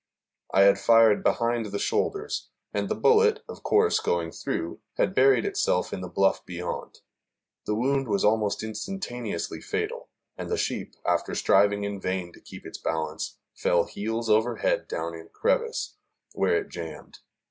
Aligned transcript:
I 0.51 0.61
had 0.63 0.79
fired 0.79 1.21
behind 1.21 1.67
the 1.67 1.77
shoulders, 1.77 2.49
and 2.73 2.89
the 2.89 2.95
bullet, 2.95 3.43
of 3.47 3.61
course 3.61 3.99
going 3.99 4.31
through, 4.31 4.79
had 4.97 5.13
buried 5.13 5.45
itself 5.45 5.93
in 5.93 6.01
the 6.01 6.09
bluff 6.09 6.43
beyond. 6.43 7.01
The 7.67 7.75
wound 7.75 8.07
was 8.07 8.25
almost 8.25 8.63
instantaneously 8.63 9.61
fatal, 9.61 10.09
and 10.35 10.49
the 10.49 10.57
sheep, 10.57 10.95
after 11.05 11.35
striving 11.35 11.83
in 11.83 12.01
vain 12.01 12.33
to 12.33 12.41
keep 12.41 12.65
its 12.65 12.79
balance, 12.79 13.37
fell 13.53 13.83
heels 13.83 14.27
over 14.27 14.55
head 14.55 14.87
down 14.87 15.13
a 15.13 15.25
crevice, 15.25 15.97
where 16.33 16.57
it 16.59 16.69
jammed. 16.69 17.19